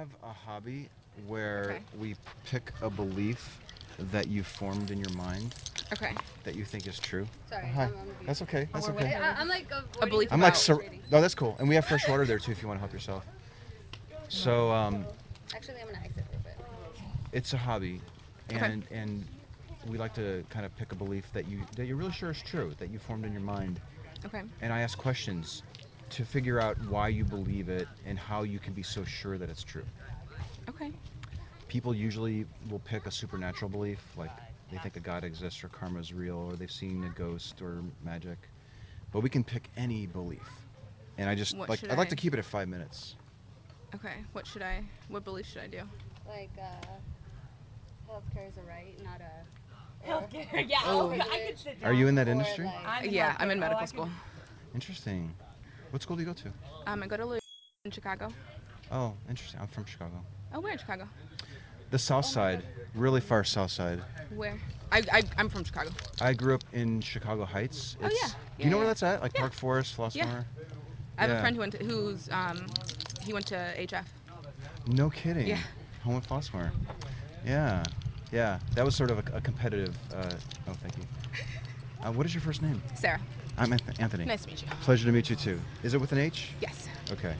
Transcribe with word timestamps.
have 0.00 0.08
a 0.24 0.32
hobby 0.32 0.88
where 1.28 1.72
Okay. 1.72 1.82
we 1.98 2.16
pick 2.46 2.72
a 2.80 2.88
belief 2.88 3.60
that 4.12 4.28
you 4.28 4.42
formed 4.42 4.90
in 4.90 4.98
your 4.98 5.10
mind 5.10 5.54
Okay. 5.92 6.14
that 6.44 6.54
you 6.54 6.64
think 6.64 6.86
is 6.86 6.98
true. 6.98 7.26
Sorry, 7.50 7.66
Hi. 7.66 7.82
I'm 7.84 7.98
on 7.98 8.06
the 8.06 8.24
That's 8.24 8.40
okay. 8.42 8.66
That's 8.72 8.88
okay. 8.88 9.14
I, 9.14 9.32
I'm 9.38 9.46
like 9.48 9.66
A 10.00 10.06
belief 10.06 10.32
I'm 10.32 10.40
like, 10.40 10.54
about- 10.54 10.58
sur- 10.58 10.82
no, 11.10 11.20
that's 11.20 11.34
cool. 11.34 11.54
And 11.58 11.68
we 11.68 11.74
have 11.74 11.84
fresh 11.84 12.08
water 12.08 12.24
there 12.24 12.38
too 12.38 12.50
if 12.52 12.62
you 12.62 12.68
want 12.68 12.78
to 12.78 12.80
help 12.80 12.94
yourself. 12.94 13.26
So, 14.28 14.70
um, 14.72 15.04
Actually, 15.54 15.80
I'm 15.82 15.88
gonna 15.88 15.98
exit 16.02 16.24
for 16.30 16.36
a 16.36 16.40
bit. 16.40 16.56
it's 17.32 17.52
a 17.52 17.58
hobby, 17.58 18.00
Okay. 18.50 18.64
and 18.64 18.84
and 18.90 19.26
we 19.86 19.98
like 19.98 20.14
to 20.14 20.44
kind 20.48 20.64
of 20.64 20.74
pick 20.76 20.92
a 20.92 20.94
belief 20.94 21.30
that 21.34 21.46
you 21.46 21.60
that 21.76 21.84
you're 21.86 21.96
really 21.96 22.12
sure 22.12 22.30
is 22.30 22.40
true 22.40 22.72
that 22.78 22.88
you 22.90 22.98
formed 23.00 23.26
in 23.26 23.32
your 23.32 23.42
mind, 23.42 23.80
Okay. 24.24 24.42
and 24.62 24.72
I 24.72 24.80
ask 24.80 24.96
questions 24.96 25.62
to 26.10 26.24
figure 26.24 26.60
out 26.60 26.76
why 26.88 27.08
you 27.08 27.24
believe 27.24 27.68
it 27.68 27.88
and 28.06 28.18
how 28.18 28.42
you 28.42 28.58
can 28.58 28.72
be 28.72 28.82
so 28.82 29.04
sure 29.04 29.38
that 29.38 29.48
it's 29.48 29.62
true. 29.62 29.84
Okay. 30.68 30.92
People 31.68 31.94
usually 31.94 32.46
will 32.68 32.80
pick 32.80 33.06
a 33.06 33.10
supernatural 33.10 33.68
belief, 33.70 34.00
like 34.16 34.30
they 34.70 34.78
think 34.78 34.96
a 34.96 35.00
god 35.00 35.24
exists 35.24 35.62
or 35.64 35.68
karma 35.68 35.98
is 36.00 36.12
real 36.12 36.36
or 36.50 36.56
they've 36.56 36.70
seen 36.70 37.04
a 37.04 37.18
ghost 37.18 37.62
or 37.62 37.82
magic, 38.04 38.38
but 39.12 39.20
we 39.20 39.28
can 39.30 39.44
pick 39.44 39.68
any 39.76 40.06
belief. 40.06 40.48
And 41.18 41.28
I 41.28 41.34
just 41.34 41.56
What 41.56 41.68
like 41.68 41.80
should 41.80 41.90
I'd 41.90 41.98
like 41.98 42.08
I- 42.08 42.10
to 42.10 42.16
keep 42.16 42.32
it 42.34 42.38
at 42.38 42.44
five 42.44 42.68
minutes. 42.68 43.16
Okay. 43.94 44.14
What 44.32 44.46
should 44.46 44.62
I? 44.62 44.82
What 45.08 45.24
belief 45.24 45.46
should 45.46 45.62
I 45.62 45.66
do? 45.66 45.80
Like, 46.28 46.50
uh, 46.60 46.86
healthcare 48.08 48.48
is 48.48 48.56
a 48.56 48.62
right, 48.62 48.94
not 49.04 49.20
a. 49.20 50.08
Healthcare, 50.08 50.68
yeah. 50.68 50.78
Oh. 50.84 51.10
I 51.10 51.46
could 51.48 51.58
sit 51.58 51.80
down. 51.80 51.90
Are 51.90 51.92
you 51.92 52.06
in 52.06 52.14
that 52.14 52.28
or 52.28 52.32
industry? 52.32 52.66
like- 52.66 52.74
I'm 52.86 53.04
in 53.04 53.12
yeah, 53.12 53.36
I'm 53.38 53.50
in 53.50 53.58
healthcare. 53.58 53.60
medical 53.60 53.78
Oh, 53.80 53.82
I 53.82 53.86
school. 53.86 54.08
Interesting. 54.74 55.34
What 55.90 56.02
school 56.02 56.16
do 56.16 56.22
you 56.22 56.26
go 56.28 56.32
to? 56.34 56.48
Um, 56.86 57.02
I 57.02 57.06
go 57.06 57.16
to 57.16 57.26
Louis 57.26 57.40
in 57.84 57.90
Chicago. 57.90 58.32
Oh, 58.92 59.12
interesting. 59.28 59.60
I'm 59.60 59.66
from 59.68 59.84
Chicago. 59.84 60.14
Oh, 60.54 60.60
where 60.60 60.72
in 60.72 60.78
Chicago? 60.78 61.08
The 61.90 61.98
South 61.98 62.24
Side, 62.24 62.62
really 62.94 63.20
far 63.20 63.42
South 63.44 63.70
Side. 63.70 64.00
Where? 64.34 64.60
I, 64.92 65.02
I 65.12 65.22
I'm 65.36 65.48
from 65.48 65.64
Chicago. 65.64 65.90
I 66.20 66.32
grew 66.32 66.54
up 66.54 66.62
in 66.72 67.00
Chicago 67.00 67.44
Heights. 67.44 67.96
Oh, 68.00 68.06
It's, 68.06 68.20
yeah. 68.22 68.28
Do 68.28 68.34
Yeah, 68.58 68.64
you 68.64 68.70
know 68.70 68.76
yeah, 68.76 68.78
where 68.78 68.84
yeah. 68.84 68.88
that's 68.90 69.02
at? 69.02 69.22
Like 69.22 69.32
Yeah. 69.34 69.40
Park 69.40 69.52
Forest, 69.52 69.96
Flossmoor? 69.96 70.14
Yeah. 70.14 70.42
I 71.18 71.22
have 71.22 71.30
Yeah. 71.30 71.36
a 71.36 71.40
friend 71.40 71.56
who 71.56 71.60
went 71.60 71.72
to, 71.78 71.84
who's 71.84 72.28
um 72.30 72.66
he 73.20 73.32
went 73.32 73.46
to 73.48 73.56
HF. 73.76 74.06
No 74.86 75.10
kidding. 75.10 75.46
Yeah. 75.46 75.58
Homewood-Flossmoor. 76.04 76.70
Yeah. 77.44 77.84
Yeah. 78.32 78.58
That 78.74 78.84
was 78.84 78.94
sort 78.94 79.10
of 79.10 79.18
a, 79.18 79.36
a 79.36 79.40
competitive. 79.40 79.94
Uh, 80.12 80.30
oh, 80.68 80.72
thank 80.80 80.96
you. 80.96 81.04
Uh, 82.02 82.12
what 82.12 82.24
is 82.24 82.32
your 82.34 82.40
first 82.40 82.62
name? 82.62 82.80
Sarah. 82.94 83.20
I'm 83.60 83.72
Anth- 83.72 84.00
Anthony. 84.00 84.24
Nice 84.24 84.40
to 84.42 84.48
meet 84.48 84.62
you. 84.62 84.68
Pleasure 84.80 85.04
to 85.04 85.12
meet 85.12 85.28
you 85.28 85.36
too. 85.36 85.60
Is 85.82 85.92
it 85.92 86.00
with 86.00 86.12
an 86.12 86.18
H? 86.18 86.54
Yes. 86.60 86.88
Okay. 87.12 87.34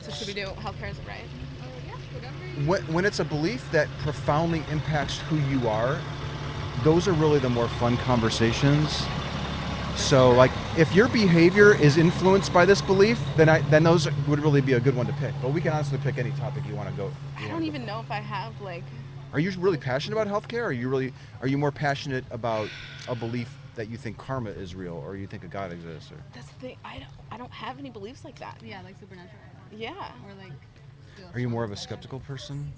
So 0.00 0.10
should 0.10 0.26
we 0.26 0.32
do 0.32 0.46
healthcare 0.58 0.90
is 0.90 0.98
a 0.98 1.02
right? 1.02 1.28
Oh, 1.62 1.68
yeah, 1.86 1.92
whatever. 2.14 2.66
when, 2.66 2.80
when 2.94 3.04
it's 3.04 3.20
a 3.20 3.24
belief 3.24 3.70
that 3.72 3.90
profoundly 3.98 4.64
impacts 4.70 5.18
who 5.18 5.36
you 5.36 5.68
are, 5.68 6.00
those 6.82 7.06
are 7.06 7.12
really 7.12 7.40
the 7.40 7.50
more 7.50 7.68
fun 7.68 7.98
conversations. 7.98 9.06
So, 9.96 10.30
like, 10.30 10.52
if 10.78 10.94
your 10.94 11.08
behavior 11.08 11.74
is 11.74 11.98
influenced 11.98 12.52
by 12.54 12.64
this 12.64 12.80
belief, 12.80 13.22
then 13.36 13.50
I 13.50 13.60
then 13.70 13.82
those 13.82 14.08
would 14.28 14.40
really 14.40 14.60
be 14.62 14.74
a 14.74 14.80
good 14.80 14.94
one 14.94 15.06
to 15.06 15.12
pick. 15.12 15.34
But 15.42 15.50
we 15.50 15.60
can 15.60 15.72
honestly 15.72 15.98
pick 15.98 16.18
any 16.18 16.30
topic 16.30 16.66
you 16.66 16.74
want 16.74 16.88
to 16.88 16.94
go. 16.94 17.12
I 17.38 17.48
don't 17.48 17.64
even 17.64 17.84
know 17.84 18.00
if 18.00 18.10
I 18.10 18.20
have 18.20 18.58
like. 18.60 18.84
Are 19.32 19.40
you 19.40 19.50
really 19.58 19.78
passionate 19.78 20.18
about 20.18 20.28
healthcare? 20.28 20.60
Or 20.62 20.66
are 20.66 20.72
you 20.72 20.88
really 20.88 21.12
are 21.42 21.48
you 21.48 21.58
more 21.58 21.72
passionate 21.72 22.24
about 22.30 22.70
a 23.08 23.14
belief 23.14 23.58
that 23.76 23.88
you 23.88 23.96
think 23.96 24.18
karma 24.18 24.50
is 24.50 24.74
real, 24.74 24.94
or 24.94 25.16
you 25.16 25.26
think 25.26 25.44
a 25.44 25.48
god 25.48 25.72
exists? 25.72 26.10
Or 26.10 26.16
That's 26.34 26.48
the 26.48 26.54
thing. 26.54 26.76
I 26.84 26.94
don't. 26.94 27.08
I 27.30 27.38
don't 27.38 27.52
have 27.52 27.78
any 27.78 27.90
beliefs 27.90 28.24
like 28.24 28.38
that. 28.40 28.58
Yeah, 28.64 28.82
like 28.82 28.98
supernatural. 28.98 29.38
Yeah. 29.70 30.10
Or 30.26 30.34
like. 30.34 30.52
are 31.34 31.40
you 31.40 31.48
more 31.48 31.62
of 31.64 31.72
a 31.72 31.76
skeptical 31.76 32.20
person? 32.20 32.72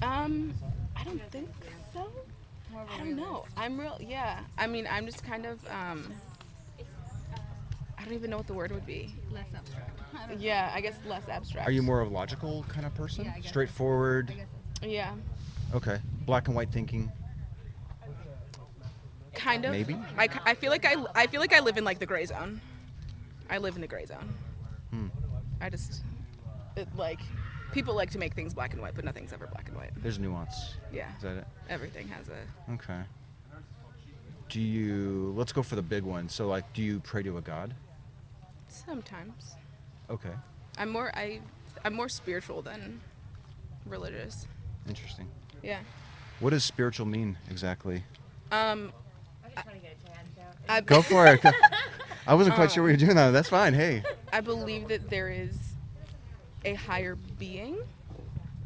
Um, 0.00 0.54
I 0.96 1.04
don't 1.04 1.20
think 1.30 1.50
so. 1.92 2.08
More 2.72 2.82
of 2.82 2.88
a 2.88 2.92
I 2.92 2.98
don't 2.98 3.16
know. 3.16 3.44
I'm 3.56 3.78
real. 3.78 3.98
Yeah. 4.00 4.40
I 4.56 4.66
mean, 4.66 4.86
I'm 4.90 5.06
just 5.06 5.24
kind 5.24 5.44
of. 5.44 5.60
Um, 5.68 6.12
I 7.98 8.04
don't 8.04 8.14
even 8.14 8.30
know 8.30 8.38
what 8.38 8.46
the 8.46 8.54
word 8.54 8.70
would 8.70 8.86
be. 8.86 9.12
Less 9.30 9.46
abstract. 9.54 10.00
I. 10.30 10.34
Yeah, 10.34 10.70
I 10.72 10.80
guess 10.80 10.94
less 11.04 11.28
abstract. 11.28 11.68
Are 11.68 11.72
you 11.72 11.82
more 11.82 12.00
of 12.00 12.10
a 12.10 12.14
logical 12.14 12.64
kind 12.68 12.86
of 12.86 12.94
person? 12.94 13.24
Yeah, 13.24 13.32
I 13.36 13.40
guess. 13.40 13.48
Straightforward. 13.48 14.30
I 14.30 14.34
guess 14.34 14.46
so. 14.82 14.86
Yeah. 14.86 15.14
Okay. 15.74 15.98
Black 16.24 16.46
and 16.46 16.56
white 16.56 16.70
thinking. 16.70 17.10
Kind 19.38 19.64
of. 19.64 19.70
Maybe? 19.72 19.96
I, 20.16 20.28
I 20.44 20.54
feel 20.54 20.70
like 20.70 20.84
I, 20.84 20.96
I 21.14 21.26
feel 21.26 21.40
like 21.40 21.54
I 21.54 21.60
live 21.60 21.76
in 21.78 21.84
like 21.84 21.98
the 21.98 22.06
gray 22.06 22.26
zone. 22.26 22.60
I 23.48 23.58
live 23.58 23.76
in 23.76 23.80
the 23.80 23.86
gray 23.86 24.04
zone. 24.04 24.28
Hmm. 24.90 25.06
I 25.60 25.70
just 25.70 26.02
it, 26.76 26.88
like 26.96 27.20
people 27.72 27.94
like 27.94 28.10
to 28.10 28.18
make 28.18 28.34
things 28.34 28.52
black 28.52 28.72
and 28.72 28.82
white, 28.82 28.94
but 28.94 29.04
nothing's 29.04 29.32
ever 29.32 29.46
black 29.46 29.68
and 29.68 29.76
white. 29.76 29.90
There's 30.02 30.18
nuance. 30.18 30.74
Yeah. 30.92 31.06
Is 31.16 31.22
that 31.22 31.36
it? 31.36 31.46
Everything 31.70 32.08
has 32.08 32.26
a 32.28 32.72
Okay. 32.72 33.00
Do 34.48 34.60
you? 34.60 35.32
Let's 35.36 35.52
go 35.52 35.62
for 35.62 35.76
the 35.76 35.82
big 35.82 36.02
one. 36.02 36.28
So, 36.28 36.48
like, 36.48 36.70
do 36.72 36.82
you 36.82 37.00
pray 37.00 37.22
to 37.22 37.36
a 37.38 37.40
god? 37.40 37.74
sometimes. 38.88 39.56
Okay. 40.10 40.32
I'm 40.78 40.90
more 40.90 41.10
I 41.14 41.40
I'm 41.84 41.94
more 41.94 42.08
spiritual 42.08 42.62
than 42.62 43.00
religious. 43.86 44.46
Interesting. 44.88 45.28
Yeah. 45.62 45.80
What 46.40 46.50
does 46.50 46.64
spiritual 46.64 47.06
mean 47.06 47.36
exactly? 47.50 48.02
Um 48.52 48.92
I 49.58 49.62
just 49.62 49.66
want 49.66 49.82
to 49.82 49.88
get 49.88 49.98
a 49.98 50.06
tan 50.06 50.46
out. 50.46 50.56
I, 50.68 50.80
Go 50.80 51.02
for 51.02 51.26
it. 51.26 51.40
I 52.26 52.34
wasn't 52.34 52.54
quite 52.56 52.70
Um, 52.70 52.74
sure 52.74 52.84
what 52.84 52.88
you're 52.88 52.96
doing. 52.98 53.16
Though. 53.16 53.32
That's 53.32 53.48
fine. 53.48 53.74
Hey. 53.74 54.02
I 54.32 54.40
believe 54.40 54.88
that 54.88 55.10
there 55.10 55.30
is 55.30 55.58
a 56.64 56.74
higher 56.74 57.16
being, 57.38 57.76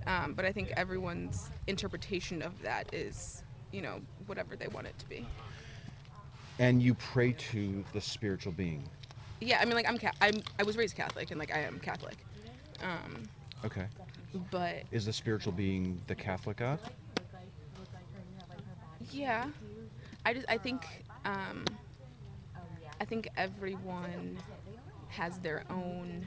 um, 0.06 0.34
but 0.34 0.44
I 0.44 0.52
think 0.52 0.72
everyone's 0.76 1.50
interpretation 1.66 2.42
of 2.42 2.62
that 2.62 2.92
is, 2.92 3.42
you 3.72 3.82
know, 3.82 4.00
whatever 4.26 4.56
they 4.56 4.68
want 4.68 4.86
it 4.86 4.98
to 4.98 5.06
be. 5.08 5.26
And 6.58 6.82
you 6.82 6.94
pray 6.94 7.32
to 7.32 7.84
the 7.92 8.00
spiritual 8.00 8.52
being. 8.52 8.88
Yeah, 9.40 9.58
I 9.60 9.64
mean, 9.64 9.74
like 9.74 9.88
I'm, 9.88 9.98
Ca- 9.98 10.12
I'm 10.20 10.42
I 10.58 10.62
was 10.64 10.76
raised 10.76 10.94
Catholic, 10.94 11.30
and 11.30 11.38
like 11.40 11.54
I 11.54 11.60
am 11.60 11.78
Catholic, 11.80 12.16
um, 12.82 13.28
Okay. 13.64 13.86
but 14.50 14.84
Is 14.92 15.04
the 15.06 15.12
spiritual 15.12 15.52
being 15.52 16.00
the 16.06 16.14
Catholic 16.14 16.58
God? 16.58 16.78
yeah, 19.12 19.46
I 20.24 20.34
just 20.34 20.46
I 20.48 20.58
think 20.58 20.86
um, 21.24 21.64
I 23.00 23.04
think 23.04 23.28
everyone 23.36 24.38
has 25.08 25.38
their 25.40 25.64
own 25.70 26.26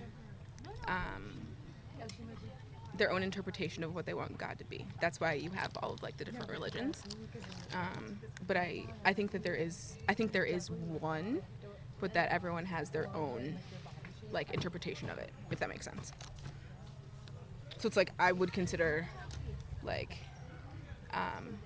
um, 0.87 1.55
their 2.95 3.11
own 3.11 3.23
interpretation 3.23 3.83
of 3.83 3.93
what 3.95 4.05
they 4.05 4.13
want 4.13 4.37
God 4.37 4.57
to 4.59 4.65
be. 4.65 4.85
That's 5.01 5.19
why 5.19 5.33
you 5.33 5.49
have 5.51 5.71
all 5.81 5.93
of 5.93 6.03
like 6.03 6.17
the 6.17 6.25
different 6.25 6.51
religions. 6.51 7.03
Um, 7.73 8.19
but 8.47 8.57
I 8.57 8.85
I 9.05 9.13
think 9.13 9.31
that 9.31 9.43
there 9.43 9.55
is 9.55 9.95
I 10.09 10.13
think 10.13 10.31
there 10.31 10.45
is 10.45 10.69
one, 10.69 11.39
but 11.99 12.13
that 12.13 12.29
everyone 12.29 12.65
has 12.65 12.89
their 12.89 13.07
own 13.15 13.57
like 14.31 14.51
interpretation 14.53 15.09
of 15.09 15.17
it, 15.17 15.31
if 15.51 15.59
that 15.59 15.69
makes 15.69 15.85
sense. 15.85 16.11
So 17.77 17.87
it's 17.87 17.97
like 17.97 18.11
I 18.19 18.31
would 18.31 18.51
consider 18.51 19.07
like 19.83 20.17
um, 21.13 21.59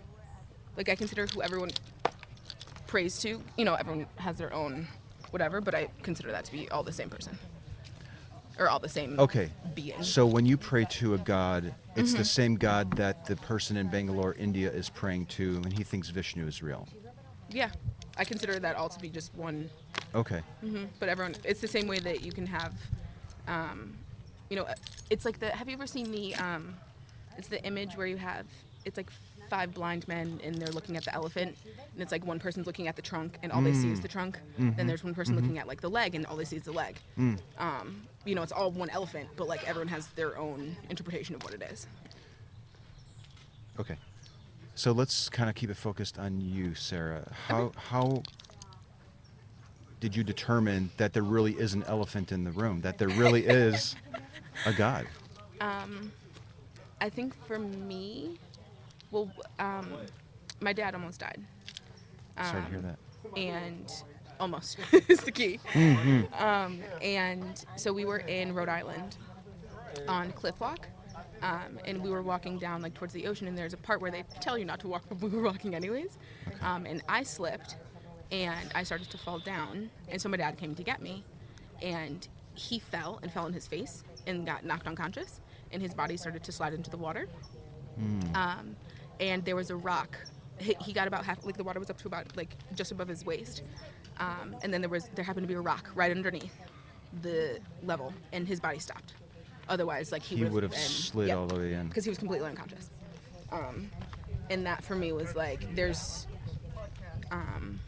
like 0.77 0.89
I 0.89 0.95
consider 0.95 1.25
who 1.27 1.41
everyone 1.41 1.71
prays 2.89 3.19
to. 3.19 3.41
You 3.57 3.65
know, 3.65 3.75
everyone 3.75 4.07
has 4.17 4.37
their 4.37 4.51
own 4.53 4.87
whatever, 5.31 5.61
but 5.61 5.75
I 5.75 5.87
consider 6.01 6.31
that 6.31 6.43
to 6.45 6.51
be 6.51 6.69
all 6.71 6.83
the 6.83 6.91
same 6.91 7.09
person. 7.09 7.37
Or 8.57 8.67
all 8.67 8.79
the 8.79 8.89
same 8.89 9.17
Okay. 9.19 9.49
being. 9.75 10.01
So 10.01 10.25
when 10.25 10.45
you 10.45 10.57
pray 10.57 10.85
to 10.85 11.13
a 11.13 11.17
god, 11.17 11.73
it's 11.95 12.11
Mm-hmm. 12.11 12.17
the 12.19 12.25
same 12.25 12.55
god 12.55 12.91
that 12.97 13.25
the 13.25 13.35
person 13.37 13.77
in 13.77 13.87
Bangalore, 13.87 14.33
India, 14.37 14.69
is 14.69 14.89
praying 14.89 15.27
to, 15.27 15.55
and 15.63 15.71
he 15.71 15.83
thinks 15.83 16.09
Vishnu 16.09 16.45
is 16.45 16.61
real. 16.61 16.87
Yeah. 17.49 17.69
I 18.17 18.25
consider 18.25 18.59
that 18.59 18.75
all 18.75 18.89
to 18.89 18.99
be 18.99 19.07
just 19.09 19.33
one 19.35 19.69
Okay. 20.13 20.41
hmm 20.61 20.85
But 20.99 21.07
everyone, 21.09 21.35
it's 21.45 21.61
the 21.61 21.67
same 21.67 21.87
way 21.87 21.99
that 21.99 22.21
you 22.21 22.31
can 22.31 22.45
have, 22.47 22.73
um, 23.47 23.97
you 24.49 24.57
know, 24.57 24.65
it's 25.09 25.23
like 25.23 25.39
the. 25.39 25.51
Have 25.51 25.69
you 25.69 25.73
ever 25.75 25.87
seen 25.87 26.11
the? 26.11 26.35
Um, 26.35 26.75
it's 27.37 27.47
the 27.47 27.63
image 27.65 27.95
where 27.95 28.07
you 28.07 28.17
have. 28.17 28.45
It's 28.83 28.97
like 28.97 29.11
five 29.49 29.73
blind 29.73 30.07
men 30.07 30.39
and 30.43 30.55
they're 30.55 30.71
looking 30.73 30.95
at 30.97 31.03
the 31.05 31.13
elephant, 31.13 31.57
and 31.93 32.01
it's 32.01 32.11
like 32.11 32.25
one 32.25 32.39
person's 32.39 32.67
looking 32.67 32.87
at 32.87 32.95
the 32.95 33.01
trunk 33.01 33.37
and 33.43 33.51
all 33.51 33.61
they 33.61 33.73
see 33.73 33.91
is 33.91 33.99
the 34.01 34.07
trunk. 34.07 34.39
Then 34.57 34.87
there's 34.87 35.03
one 35.03 35.15
person 35.15 35.35
looking 35.35 35.57
at 35.57 35.67
like 35.67 35.81
the 35.81 35.89
leg 35.89 36.15
and 36.15 36.25
all 36.25 36.35
they 36.35 36.45
see 36.45 36.57
is 36.57 36.63
the 36.63 36.71
leg. 36.71 36.97
Um, 37.57 38.03
you 38.25 38.35
know, 38.35 38.43
it's 38.43 38.51
all 38.51 38.71
one 38.71 38.89
elephant, 38.89 39.29
but 39.35 39.47
like 39.47 39.67
everyone 39.67 39.87
has 39.89 40.07
their 40.09 40.37
own 40.37 40.75
interpretation 40.89 41.35
of 41.35 41.43
what 41.43 41.53
it 41.53 41.61
is. 41.71 41.87
Okay. 43.79 43.95
So 44.75 44.91
let's 44.91 45.29
kind 45.29 45.49
of 45.49 45.55
keep 45.55 45.69
it 45.69 45.77
focused 45.77 46.17
on 46.19 46.39
you, 46.39 46.73
Sarah. 46.75 47.29
How 47.47 47.71
how 47.75 48.23
did 49.99 50.15
you 50.15 50.23
determine 50.23 50.89
that 50.97 51.11
there 51.13 51.23
really 51.23 51.53
is 51.53 51.73
an 51.73 51.83
elephant 51.83 52.31
in 52.31 52.43
the 52.43 52.51
room? 52.51 52.81
That 52.81 52.97
there 52.97 53.09
really 53.09 53.45
is 53.47 53.95
a 54.65 54.73
God? 54.73 55.07
Um, 55.59 56.11
I 57.01 57.09
think 57.09 57.33
for 57.45 57.59
me, 57.59 58.37
well, 59.11 59.29
um, 59.59 59.87
my 60.61 60.73
dad 60.73 60.93
almost 60.93 61.19
died. 61.19 61.41
Sorry 62.43 62.61
to 62.63 62.69
hear 62.69 62.77
Um, 62.79 62.83
that. 62.85 62.99
and 63.37 63.91
almost 64.39 64.77
is 65.09 65.19
the 65.21 65.31
key. 65.31 65.59
Um, 66.37 66.81
and 67.01 67.63
so 67.75 67.91
we 67.91 68.05
were 68.05 68.19
in 68.19 68.53
Rhode 68.53 68.69
Island 68.69 69.17
on 70.07 70.31
Cliff 70.31 70.59
Walk, 70.59 70.87
um, 71.41 71.79
and 71.85 72.01
we 72.01 72.09
were 72.09 72.21
walking 72.21 72.57
down 72.57 72.81
like 72.81 72.93
towards 72.93 73.13
the 73.13 73.27
ocean, 73.27 73.47
and 73.47 73.57
there's 73.57 73.73
a 73.73 73.77
part 73.77 74.01
where 74.01 74.11
they 74.11 74.23
tell 74.39 74.57
you 74.57 74.65
not 74.65 74.79
to 74.81 74.87
walk, 74.87 75.03
but 75.09 75.19
we 75.21 75.29
were 75.29 75.43
walking 75.43 75.75
anyways. 75.75 76.17
Um, 76.61 76.85
and 76.85 77.01
I 77.09 77.23
slipped, 77.23 77.75
and 78.31 78.71
I 78.75 78.83
started 78.83 79.09
to 79.09 79.17
fall 79.17 79.39
down, 79.39 79.89
and 80.09 80.21
so 80.21 80.29
my 80.29 80.37
dad 80.37 80.57
came 80.57 80.75
to 80.75 80.83
get 80.83 81.01
me, 81.01 81.23
and 81.81 82.27
he 82.55 82.79
fell 82.79 83.19
and 83.21 83.31
fell 83.31 83.45
on 83.45 83.53
his 83.53 83.67
face 83.67 84.03
and 84.27 84.45
got 84.45 84.63
knocked 84.65 84.87
unconscious, 84.87 85.39
and 85.71 85.81
his 85.81 85.93
body 85.93 86.17
started 86.17 86.43
to 86.43 86.51
slide 86.51 86.73
into 86.73 86.89
the 86.89 86.97
water 86.97 87.27
um, 88.35 88.75
and 89.19 89.43
there 89.45 89.55
was 89.55 89.69
a 89.69 89.75
rock. 89.75 90.17
He, 90.59 90.75
he 90.81 90.93
got 90.93 91.07
about 91.07 91.25
half, 91.25 91.43
like 91.45 91.57
the 91.57 91.63
water 91.63 91.79
was 91.79 91.89
up 91.89 91.97
to 91.99 92.07
about 92.07 92.35
like 92.35 92.55
just 92.73 92.91
above 92.91 93.07
his 93.07 93.25
waist, 93.25 93.63
um, 94.17 94.55
and 94.61 94.73
then 94.73 94.81
there 94.81 94.89
was 94.89 95.09
there 95.15 95.23
happened 95.23 95.43
to 95.43 95.47
be 95.47 95.53
a 95.53 95.61
rock 95.61 95.89
right 95.95 96.11
underneath 96.11 96.57
the 97.21 97.59
level, 97.83 98.13
and 98.33 98.47
his 98.47 98.59
body 98.59 98.79
stopped. 98.79 99.13
Otherwise, 99.67 100.11
like 100.11 100.23
he, 100.23 100.35
He 100.35 100.45
would 100.45 100.63
have 100.63 100.75
slid 100.75 101.27
yeah, 101.27 101.35
all 101.35 101.47
the 101.47 101.59
way 101.59 101.73
in. 101.73 101.87
because 101.87 102.03
he 102.03 102.09
was 102.09 102.17
completely 102.17 102.47
unconscious. 102.47 102.89
Um, 103.51 103.91
and 104.49 104.65
that 104.65 104.83
for 104.83 104.95
me 104.95 105.11
was 105.11 105.35
like 105.35 105.75
there's, 105.75 106.27
um, 107.31 107.79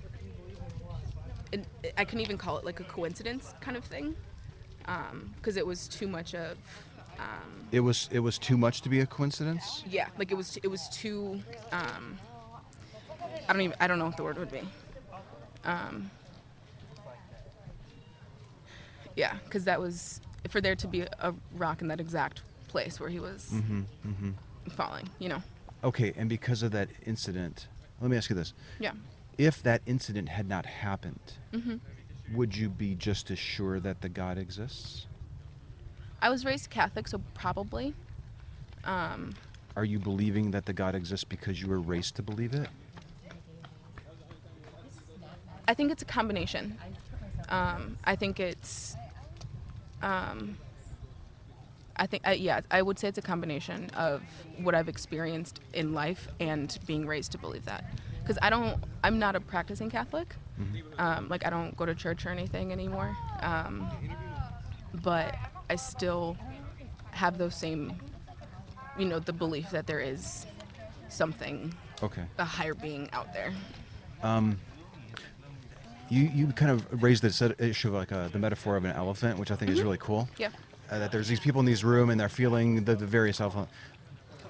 I 1.97 2.05
can 2.05 2.19
even 2.19 2.37
call 2.37 2.57
it 2.57 2.65
like 2.65 2.79
a 2.79 2.83
coincidence 2.83 3.53
kind 3.61 3.75
of 3.75 3.83
thing, 3.83 4.15
because 5.35 5.57
it 5.57 5.65
was 5.65 5.87
too 5.87 6.07
much 6.07 6.35
of. 6.35 6.57
Um, 7.21 7.67
It 7.71 7.81
was 7.81 8.09
it 8.11 8.19
was 8.19 8.37
too 8.39 8.57
much 8.57 8.81
to 8.81 8.89
be 8.89 8.99
a 8.99 9.05
coincidence. 9.05 9.83
yeah 9.85 10.07
like 10.17 10.31
it 10.31 10.35
was 10.35 10.57
it 10.63 10.67
was 10.67 10.89
too 10.89 11.39
um 11.71 12.19
i 13.47 13.53
don't 13.53 13.61
even 13.61 13.75
i 13.79 13.87
don't 13.87 13.99
know 13.99 14.05
what 14.05 14.17
the 14.17 14.23
word 14.23 14.37
would 14.37 14.51
be 14.51 14.61
um 15.65 16.09
yeah 19.15 19.35
because 19.45 19.63
that 19.65 19.79
was 19.79 20.19
for 20.49 20.59
there 20.61 20.75
to 20.75 20.87
be 20.87 21.01
a 21.19 21.33
rock 21.51 21.81
in 21.81 21.87
that 21.87 21.99
exact 21.99 22.41
place 22.67 22.99
where 22.99 23.09
he 23.09 23.19
was 23.19 23.49
Mm-hmm. 23.53 23.81
Mm-hmm. 24.09 24.31
falling 24.71 25.09
you 25.19 25.29
know 25.29 25.41
Okay, 25.83 26.13
and 26.15 26.29
because 26.29 26.61
of 26.61 26.71
that 26.73 26.89
incident, 27.07 27.67
let 27.99 28.11
me 28.11 28.15
ask 28.17 28.29
you 28.29 28.35
this: 28.35 28.53
yeah 28.79 28.93
If 29.37 29.63
that 29.63 29.81
incident 29.87 30.29
had 30.29 30.47
not 30.47 30.65
happened, 30.65 31.37
hmm 31.53 31.77
would 32.35 32.55
you 32.55 32.69
be 32.69 32.93
just 32.95 33.31
as 33.31 33.39
sure 33.39 33.79
that 33.79 34.01
the 34.01 34.09
God 34.09 34.37
exists? 34.37 35.07
I 36.21 36.29
was 36.29 36.45
raised 36.45 36.69
catholic 36.69 37.07
so 37.07 37.21
probably 37.33 37.93
um 38.83 39.35
Are 39.75 39.85
you 39.85 39.99
believing 39.99 40.51
that 40.51 40.65
the 40.65 40.73
God 40.73 40.95
exists 40.95 41.23
because 41.23 41.61
you 41.61 41.67
were 41.69 41.79
raised 41.79 42.15
to 42.15 42.23
believe 42.23 42.53
it? 42.53 42.69
i 45.67 45.73
think 45.73 45.91
it's 45.91 46.01
a 46.01 46.05
combination 46.05 46.77
um 47.49 47.95
i 48.05 48.15
think 48.15 48.39
it's 48.39 48.95
um 50.01 50.57
I 51.97 52.07
think, 52.07 52.25
uh, 52.27 52.31
yeah, 52.31 52.61
I 52.71 52.81
would 52.81 52.97
say 52.97 53.09
it's 53.09 53.19
a 53.19 53.21
combination 53.21 53.89
of 53.93 54.23
what 54.63 54.73
I've 54.73 54.89
experienced 54.89 55.59
in 55.73 55.93
life 55.93 56.27
and 56.39 56.75
being 56.87 57.05
raised 57.05 57.31
to 57.33 57.37
believe 57.37 57.65
that. 57.65 57.83
Because 58.23 58.39
I 58.41 58.49
don't, 58.49 58.79
I'm 59.03 59.19
not 59.19 59.35
a 59.35 59.39
practicing 59.39 59.89
Catholic. 59.91 60.35
Um, 60.97 61.27
like, 61.29 61.45
I 61.45 61.51
don't 61.51 61.75
go 61.77 61.85
to 61.85 61.93
church 61.93 62.25
or 62.25 62.29
anything 62.29 62.71
anymore. 62.71 63.15
Um, 63.41 63.91
but 64.93 65.35
I 65.69 65.75
still 65.75 66.37
have 67.11 67.37
those 67.37 67.55
same, 67.55 67.93
you 68.97 69.05
know, 69.05 69.19
the 69.19 69.33
belief 69.33 69.69
that 69.71 69.87
there 69.87 69.99
is 69.99 70.45
something, 71.09 71.73
Okay. 72.03 72.23
a 72.37 72.45
higher 72.45 72.73
being 72.73 73.09
out 73.13 73.31
there. 73.33 73.53
Um, 74.23 74.59
you 76.09 76.23
you 76.23 76.47
kind 76.47 76.71
of 76.71 77.03
raised 77.03 77.23
this 77.23 77.41
issue 77.59 77.87
of 77.89 77.93
like 77.93 78.11
uh, 78.11 78.27
the 78.29 78.39
metaphor 78.39 78.75
of 78.75 78.83
an 78.83 78.91
elephant, 78.91 79.39
which 79.39 79.49
I 79.51 79.55
think 79.55 79.71
is 79.71 79.81
really 79.81 79.97
cool. 79.97 80.29
Yeah. 80.37 80.49
Uh, 80.89 80.99
that 80.99 81.11
there's 81.11 81.27
these 81.29 81.39
people 81.39 81.61
in 81.61 81.65
these 81.65 81.85
room 81.85 82.09
and 82.09 82.19
they're 82.19 82.27
feeling 82.27 82.83
the, 82.83 82.95
the 82.95 83.05
various 83.05 83.39
elephant. 83.39 83.69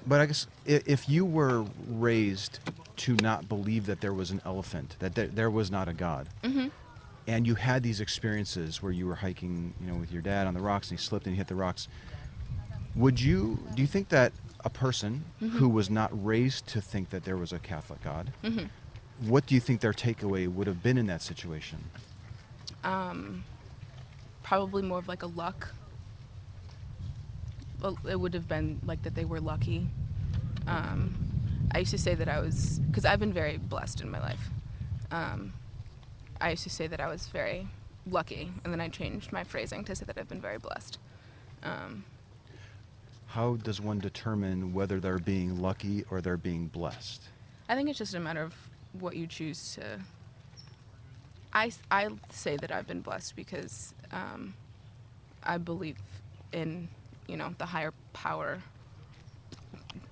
But 0.04 0.20
I 0.20 0.26
guess 0.26 0.46
i- 0.68 0.82
if 0.86 1.08
you 1.08 1.24
were 1.24 1.64
raised 1.76 2.58
to 2.96 3.14
not 3.14 3.48
believe 3.48 3.86
that 3.86 4.00
there 4.00 4.12
was 4.12 4.32
an 4.32 4.40
elephant, 4.44 4.96
that 4.98 5.14
there, 5.14 5.28
there 5.28 5.50
was 5.50 5.70
not 5.70 5.88
a 5.88 5.92
god, 5.92 6.28
hmm 6.44 6.66
and 7.26 7.46
you 7.46 7.54
had 7.54 7.82
these 7.82 8.00
experiences 8.00 8.82
where 8.82 8.92
you 8.92 9.06
were 9.06 9.14
hiking, 9.14 9.74
you 9.80 9.86
know, 9.86 9.96
with 9.96 10.12
your 10.12 10.22
dad 10.22 10.46
on 10.46 10.54
the 10.54 10.60
rocks 10.60 10.90
and 10.90 10.98
he 10.98 11.02
slipped 11.02 11.26
and 11.26 11.34
he 11.34 11.38
hit 11.38 11.46
the 11.48 11.54
rocks, 11.54 11.88
would 12.94 13.20
you 13.20 13.66
do 13.74 13.82
you 13.82 13.88
think 13.88 14.08
that 14.08 14.32
a 14.64 14.70
person 14.70 15.32
who 15.52 15.68
was 15.68 15.90
not 15.90 16.10
raised 16.12 16.66
to 16.68 16.80
think 16.80 17.10
that 17.10 17.24
there 17.24 17.36
was 17.36 17.52
a 17.52 17.58
Catholic 17.58 18.02
God, 18.02 18.32
hmm 18.42 18.64
what 19.18 19.46
do 19.46 19.54
you 19.54 19.60
think 19.60 19.80
their 19.80 19.92
takeaway 19.92 20.48
would 20.48 20.66
have 20.66 20.82
been 20.82 20.98
in 20.98 21.06
that 21.06 21.22
situation? 21.22 21.90
Um, 22.82 23.44
probably 24.42 24.82
more 24.82 24.98
of 24.98 25.06
like 25.06 25.22
a 25.22 25.26
luck. 25.28 25.72
Well, 27.80 27.98
it 28.08 28.18
would 28.18 28.34
have 28.34 28.48
been 28.48 28.80
like 28.84 29.02
that 29.02 29.14
they 29.14 29.24
were 29.24 29.40
lucky. 29.40 29.86
Um, 30.66 31.14
I 31.72 31.78
used 31.78 31.92
to 31.92 31.98
say 31.98 32.14
that 32.14 32.28
I 32.28 32.40
was, 32.40 32.80
because 32.86 33.04
I've 33.04 33.20
been 33.20 33.32
very 33.32 33.58
blessed 33.58 34.00
in 34.00 34.10
my 34.10 34.20
life. 34.20 34.50
Um, 35.10 35.54
I 36.42 36.50
used 36.50 36.64
to 36.64 36.70
say 36.70 36.88
that 36.88 37.00
I 37.00 37.06
was 37.06 37.28
very 37.28 37.68
lucky, 38.10 38.50
and 38.64 38.72
then 38.72 38.80
I 38.80 38.88
changed 38.88 39.32
my 39.32 39.44
phrasing 39.44 39.84
to 39.84 39.94
say 39.94 40.04
that 40.06 40.18
I've 40.18 40.28
been 40.28 40.40
very 40.40 40.58
blessed. 40.58 40.98
Um, 41.62 42.04
How 43.28 43.54
does 43.54 43.80
one 43.80 44.00
determine 44.00 44.74
whether 44.74 44.98
they're 44.98 45.20
being 45.20 45.62
lucky 45.62 46.04
or 46.10 46.20
they're 46.20 46.36
being 46.36 46.66
blessed? 46.66 47.22
I 47.68 47.76
think 47.76 47.88
it's 47.88 47.98
just 47.98 48.14
a 48.14 48.20
matter 48.20 48.42
of 48.42 48.54
what 48.98 49.14
you 49.14 49.28
choose 49.28 49.74
to. 49.76 50.00
I, 51.52 51.70
I 51.92 52.08
say 52.30 52.56
that 52.56 52.72
I've 52.72 52.88
been 52.88 53.02
blessed 53.02 53.36
because 53.36 53.94
um, 54.10 54.54
I 55.44 55.58
believe 55.58 55.96
in, 56.52 56.88
you 57.28 57.36
know, 57.36 57.54
the 57.58 57.66
higher 57.66 57.94
power. 58.14 58.60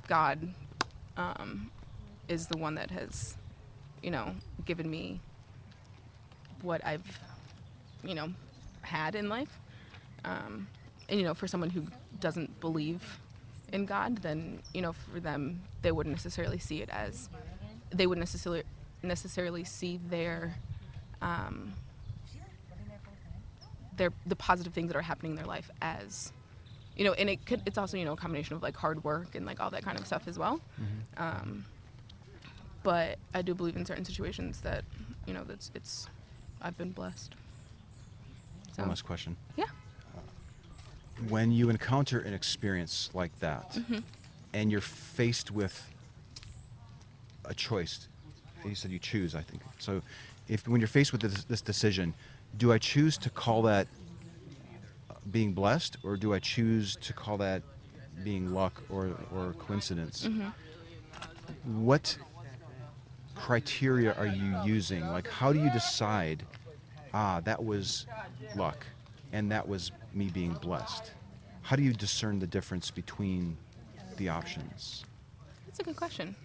God 0.07 0.49
um, 1.17 1.73
is 2.29 2.47
the 2.47 2.57
one 2.57 2.77
that 2.77 2.93
has, 2.93 3.37
you 4.01 4.13
know, 4.13 4.33
given 4.65 4.89
me 4.89 5.21
what 6.63 6.85
I've, 6.85 7.19
you 8.05 8.15
know, 8.15 8.31
had 8.83 9.15
in 9.15 9.29
life. 9.29 9.59
Um, 10.25 10.69
and, 11.09 11.19
you 11.19 11.27
know, 11.27 11.35
for 11.35 11.47
someone 11.49 11.71
who 11.71 11.87
doesn't 12.21 12.61
believe 12.61 13.19
in 13.73 13.87
God, 13.87 14.19
then, 14.19 14.61
you 14.75 14.83
know, 14.83 14.93
for 14.93 15.21
them, 15.21 15.63
they 15.83 15.93
wouldn't 15.93 16.15
necessarily 16.15 16.59
see 16.59 16.83
it 16.83 16.91
as, 16.91 17.29
they 17.91 18.07
wouldn't 18.07 18.23
necessarily, 18.23 18.63
necessarily 19.03 19.65
see 19.65 19.99
their, 20.09 20.55
um, 21.23 21.75
their, 23.97 24.13
the 24.27 24.37
positive 24.37 24.73
things 24.73 24.89
that 24.89 24.97
are 24.97 25.03
happening 25.03 25.33
in 25.33 25.37
their 25.37 25.47
life 25.47 25.71
as, 25.83 26.33
you 26.97 27.05
know, 27.05 27.13
and 27.15 27.31
it 27.31 27.45
could, 27.47 27.63
it's 27.67 27.79
also, 27.79 27.97
you 27.97 28.05
know, 28.05 28.13
a 28.13 28.17
combination 28.17 28.57
of 28.57 28.63
like 28.63 28.77
hard 28.77 29.03
work 29.05 29.35
and 29.35 29.47
like 29.47 29.61
all 29.61 29.71
that 29.71 29.83
kind 29.83 29.99
of 29.99 30.07
stuff 30.07 30.27
as 30.29 30.39
well. 30.39 30.61
Um, 31.17 31.65
but 32.83 33.19
I 33.35 33.43
do 33.43 33.55
believe 33.55 33.77
in 33.77 33.85
certain 33.85 34.05
situations 34.05 34.61
that, 34.61 34.85
you 35.27 35.35
know, 35.35 35.45
that's, 35.45 35.71
it's, 35.75 36.09
I've 36.63 36.77
been 36.77 36.93
blessed. 36.93 37.35
So, 38.77 38.83
One 38.83 38.91
last 38.91 39.05
question. 39.05 39.37
yeah. 39.57 39.65
When 41.29 41.53
you 41.53 41.69
encounter 41.71 42.21
an 42.21 42.33
experience 42.35 43.11
like 43.15 43.39
that 43.41 43.73
Mm-hmm. 43.75 43.99
and 44.55 44.71
you're 44.71 44.81
faced 44.81 45.51
with 45.51 45.87
a 47.45 47.55
choice, 47.55 48.09
you 48.65 48.75
said 48.75 48.91
you 48.91 48.99
choose, 48.99 49.35
I 49.35 49.43
think. 49.43 49.63
So 49.79 50.03
if 50.49 50.67
when 50.69 50.81
you're 50.81 50.89
faced 50.89 51.13
with 51.13 51.21
this, 51.23 51.45
this 51.45 51.61
decision, 51.63 52.15
do 52.57 52.73
I 52.73 52.79
choose 52.79 53.17
to 53.19 53.31
call 53.31 53.63
that 53.63 53.87
uh, 55.11 55.15
being 55.31 55.53
blessed 55.53 55.97
or 56.03 56.17
do 56.17 56.35
I 56.35 56.39
choose 56.39 56.97
to 56.97 57.13
call 57.13 57.37
that 57.39 57.63
being 58.25 58.53
luck 58.53 58.83
or, 58.91 59.11
or 59.35 59.55
coincidence? 59.59 60.27
Mm-hmm. 60.27 60.49
What 61.87 62.17
criteria 63.41 64.15
are 64.15 64.27
you 64.27 64.55
using? 64.65 65.07
Like, 65.09 65.29
how 65.29 65.53
do 65.53 65.59
you 65.59 65.71
decide, 65.71 66.45
ah, 67.15 67.41
that 67.45 67.63
was 67.63 68.07
luck 68.55 68.87
and 69.33 69.51
that 69.51 69.67
was 69.67 69.93
me 70.13 70.29
being 70.29 70.53
blessed? 70.63 71.11
How 71.63 71.77
do 71.77 71.83
you 71.83 71.93
discern 71.93 72.39
the 72.39 72.47
difference 72.47 72.91
between 72.91 73.57
the 74.17 74.29
options? 74.29 75.05
That's 75.67 75.81
a 75.81 75.83
good 75.83 75.97
question. 75.97 76.37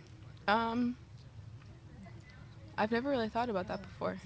Um, 0.48 0.96
I've 2.78 2.92
never 2.92 3.10
really 3.10 3.30
thought 3.30 3.50
about 3.50 3.68
that 3.68 3.82
before. 3.82 4.18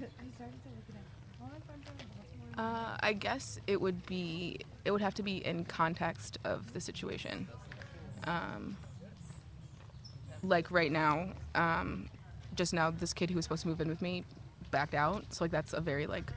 Uh, 2.58 2.98
I 3.00 3.14
guess 3.14 3.60
it 3.68 3.80
would 3.80 4.06
be 4.06 4.60
it 4.86 4.92
would 4.92 5.02
have 5.02 5.14
to 5.16 5.24
be 5.24 5.46
in 5.46 5.64
context 5.66 6.38
of 6.44 6.74
the 6.74 6.82
situation. 6.82 7.48
Um, 8.26 8.76
like 10.44 10.70
right 10.72 10.92
now, 10.92 11.30
um, 11.56 12.08
just 12.60 12.74
now, 12.74 12.92
this 12.92 13.14
kid 13.14 13.30
who 13.30 13.38
was 13.38 13.46
supposed 13.46 13.62
to 13.62 13.70
move 13.70 13.80
in 13.80 13.88
with 13.88 14.02
me 14.02 14.26
backed 14.70 14.94
out. 14.94 15.24
So 15.34 15.46
like 15.46 15.52
that's 15.52 15.72
a 15.72 15.80
very 15.80 16.06
like 16.06 16.32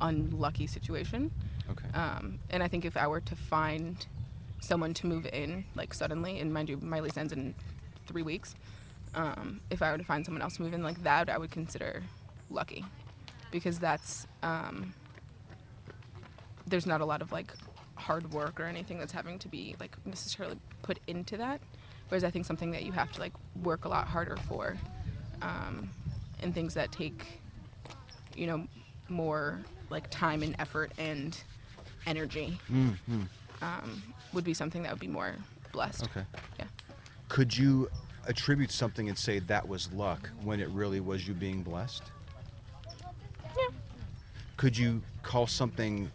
unlucky 0.00 0.66
situation. 0.66 1.30
Okay. 1.70 1.86
Um, 1.92 2.38
and 2.48 2.62
I 2.62 2.68
think 2.68 2.86
if 2.86 2.96
I 2.96 3.06
were 3.06 3.20
to 3.20 3.36
find 3.36 4.04
someone 4.60 4.94
to 4.94 5.06
move 5.06 5.26
in 5.30 5.64
like 5.74 5.92
suddenly, 5.92 6.40
and 6.40 6.52
mind 6.52 6.70
you, 6.70 6.78
my 6.78 7.00
lease 7.00 7.18
ends 7.18 7.34
in 7.34 7.54
three 8.06 8.22
weeks. 8.22 8.54
Um, 9.14 9.60
if 9.68 9.82
I 9.82 9.92
were 9.92 9.98
to 9.98 10.04
find 10.04 10.24
someone 10.24 10.40
else 10.40 10.56
to 10.56 10.62
move 10.62 10.72
in 10.72 10.82
like 10.82 11.02
that, 11.02 11.28
I 11.28 11.36
would 11.36 11.50
consider 11.50 12.02
lucky, 12.48 12.82
because 13.50 13.78
that's 13.78 14.26
um, 14.42 14.94
there's 16.66 16.86
not 16.86 17.02
a 17.02 17.04
lot 17.04 17.20
of 17.20 17.30
like 17.30 17.52
hard 17.96 18.32
work 18.32 18.58
or 18.58 18.64
anything 18.64 18.98
that's 18.98 19.12
having 19.12 19.38
to 19.40 19.48
be 19.48 19.76
like 19.78 19.94
necessarily 20.06 20.56
put 20.80 20.98
into 21.08 21.36
that. 21.36 21.60
Whereas 22.08 22.24
I 22.24 22.30
think 22.30 22.46
something 22.46 22.70
that 22.70 22.84
you 22.84 22.92
have 22.92 23.12
to 23.12 23.20
like 23.20 23.34
work 23.62 23.84
a 23.84 23.88
lot 23.88 24.08
harder 24.08 24.38
for, 24.48 24.78
and 26.40 26.54
things 26.54 26.74
that 26.74 26.92
take, 26.92 27.40
you 28.34 28.46
know, 28.46 28.66
more 29.08 29.58
like 29.90 30.08
time 30.10 30.42
and 30.42 30.54
effort 30.58 30.92
and 30.98 31.42
energy 32.06 32.58
Mm-hmm. 32.70 33.22
um, 33.62 34.02
would 34.32 34.44
be 34.44 34.54
something 34.54 34.82
that 34.82 34.90
would 34.92 35.00
be 35.00 35.06
more 35.08 35.34
blessed. 35.72 36.04
Okay. 36.04 36.24
Yeah. 36.58 36.66
Could 37.28 37.56
you 37.56 37.88
attribute 38.26 38.70
something 38.70 39.08
and 39.08 39.18
say 39.18 39.38
that 39.40 39.66
was 39.66 39.92
luck 39.92 40.30
when 40.42 40.60
it 40.60 40.68
really 40.70 41.00
was 41.00 41.26
you 41.26 41.34
being 41.34 41.62
blessed? 41.62 42.12
Yeah. 43.56 43.74
Could 44.56 44.76
you 44.76 45.02
call 45.22 45.46
something 45.46 46.12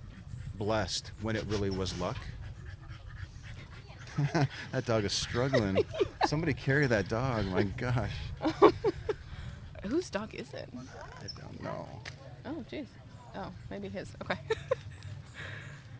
blessed 0.54 1.12
when 1.20 1.36
it 1.36 1.46
really 1.46 1.70
was 1.70 1.94
luck? 1.98 2.18
that 4.72 4.86
dog 4.86 5.06
is 5.06 5.14
struggling. 5.14 5.86
Somebody 6.22 6.54
carry 6.54 6.88
that 6.88 7.08
dog. 7.08 7.46
My 7.46 7.64
gosh. 7.64 8.34
Whose 9.88 10.10
dog 10.10 10.34
is 10.36 10.54
it? 10.54 10.70
I 10.76 11.40
don't 11.40 11.64
know. 11.64 11.88
Oh, 12.46 12.64
jeez. 12.72 12.88
Oh, 13.36 13.52
maybe 13.70 13.90
his. 13.90 14.10
Okay. 14.22 14.40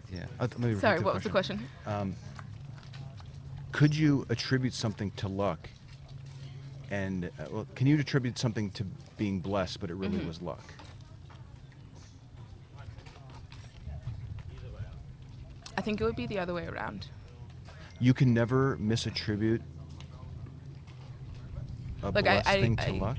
Yeah. 0.10 0.24
Uh, 0.40 0.48
Sorry, 0.80 1.02
what 1.02 1.16
was 1.16 1.24
the 1.24 1.30
question? 1.30 1.68
Could 3.74 3.94
you 3.94 4.26
attribute 4.30 4.74
something 4.74 5.12
to 5.18 5.28
luck? 5.28 5.70
And 6.90 7.26
uh, 7.26 7.46
well, 7.52 7.68
can 7.76 7.88
you 7.88 8.00
attribute 8.00 8.40
something 8.40 8.72
to 8.72 8.86
being 9.18 9.42
blessed, 9.42 9.82
but 9.82 9.90
it 9.92 9.96
really 9.96 10.20
Mhm. 10.20 10.28
was 10.28 10.42
luck? 10.42 10.64
I 15.78 15.82
think 15.82 16.00
it 16.00 16.06
would 16.06 16.16
be 16.16 16.26
the 16.26 16.40
other 16.40 16.54
way 16.54 16.68
around. 16.68 17.08
You 18.00 18.14
can 18.14 18.34
never 18.34 18.78
misattribute 18.78 19.60
a 22.02 22.12
Like, 22.12 22.16
I- 22.16 22.22
blessed 22.22 22.48
I- 22.48 22.62
thing 22.62 22.76
to 22.78 22.88
I- 22.88 22.92
luck. 22.98 23.18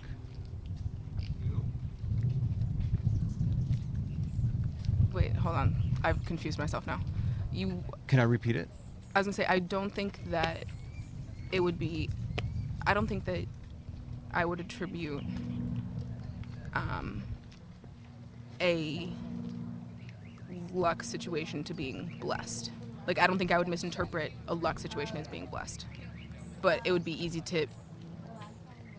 Wait, 5.13 5.35
hold 5.49 5.61
on. 5.61 5.75
I've 6.05 6.23
confused 6.25 6.59
myself 6.59 6.87
now. 6.87 7.01
You, 7.53 7.83
Can 8.07 8.21
I 8.21 8.25
repeat 8.25 8.55
it? 8.57 8.69
I 9.15 9.19
was 9.19 9.27
gonna 9.27 9.35
say, 9.35 9.47
I 9.47 9.59
don't 9.59 9.91
think 9.91 10.21
that 10.31 10.67
it 11.51 11.61
would 11.61 11.79
be. 11.79 12.11
I 12.87 12.95
don't 12.95 13.07
think 13.07 13.25
that 13.25 13.47
I 14.33 14.45
would 14.45 14.61
attribute 14.61 15.25
um, 16.75 17.23
a 18.61 19.09
luck 20.73 21.03
situation 21.03 21.65
to 21.65 21.75
being 21.75 22.13
blessed. 22.21 22.71
Like, 23.07 23.19
I 23.19 23.27
don't 23.27 23.39
think 23.39 23.51
I 23.51 23.59
would 23.59 23.69
misinterpret 23.69 24.33
a 24.49 24.55
luck 24.55 24.79
situation 24.79 25.17
as 25.17 25.27
being 25.27 25.47
blessed. 25.47 25.87
But 26.61 26.81
it 26.85 26.93
would 26.93 27.05
be 27.05 27.25
easy 27.25 27.41
to 27.43 27.67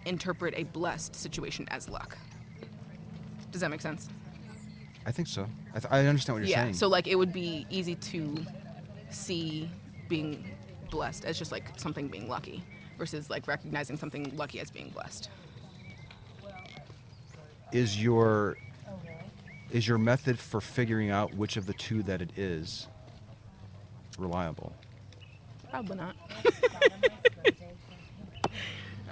interpret 0.06 0.56
a 0.58 0.64
blessed 0.64 1.16
situation 1.16 1.68
as 1.70 1.88
luck. 1.88 2.18
Does 3.52 3.62
that 3.62 3.70
make 3.70 3.82
sense? 3.82 4.10
I 5.10 5.12
think 5.12 5.28
so. 5.28 5.48
I, 5.74 5.80
th- 5.80 5.92
I 5.92 6.06
understand 6.06 6.36
what 6.36 6.40
you're 6.42 6.50
yeah. 6.50 6.64
saying. 6.64 6.76
So 6.76 6.88
like 6.88 7.08
it 7.08 7.16
would 7.16 7.34
be 7.34 7.66
easy 7.72 7.96
to 7.96 8.46
see 9.10 9.68
being 10.08 10.56
blessed 10.92 11.26
as 11.26 11.38
just 11.38 11.52
like 11.52 11.72
something 11.78 12.08
being 12.08 12.30
lucky 12.30 12.64
versus 12.96 13.28
like 13.28 13.48
recognizing 13.48 13.98
something 13.98 14.32
lucky 14.38 14.60
as 14.60 14.70
being 14.70 14.90
blessed. 14.90 15.30
is 17.72 18.02
your 18.02 18.58
is 19.72 19.88
your 19.88 19.98
method 19.98 20.40
for 20.40 20.62
figuring 20.62 21.10
out 21.10 21.34
which 21.36 21.58
of 21.58 21.66
the 21.66 21.74
two 21.74 22.02
that 22.04 22.22
it 22.22 22.32
is 22.38 22.88
reliable? 24.18 24.74
Probably 25.70 25.98
not. 25.98 26.16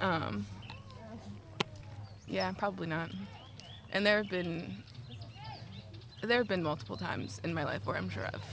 um, 0.00 0.46
yeah, 2.26 2.52
probably 2.52 2.88
not. 2.88 3.10
And 3.92 4.04
there 4.04 4.18
have 4.18 4.28
been 4.28 4.82
there 6.22 6.38
have 6.38 6.48
been 6.48 6.62
multiple 6.62 6.96
times 6.96 7.40
in 7.44 7.54
my 7.54 7.64
life 7.64 7.86
where 7.86 7.96
I'm 7.96 8.08
sure 8.08 8.26
I've 8.26 8.44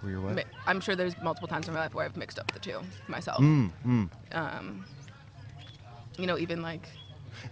Where 0.00 0.12
you're 0.12 0.20
what? 0.20 0.44
I'm 0.66 0.80
sure 0.80 0.94
there's 0.96 1.16
multiple 1.22 1.48
times 1.48 1.68
in 1.68 1.74
my 1.74 1.80
life 1.80 1.94
where 1.94 2.04
I've 2.04 2.16
mixed 2.16 2.38
up 2.38 2.52
the 2.52 2.60
two 2.60 2.80
myself. 3.08 3.40
Mm, 3.40 3.72
mm. 3.86 4.10
Um, 4.32 4.84
you 6.18 6.26
know, 6.26 6.38
even 6.38 6.62
like 6.62 6.88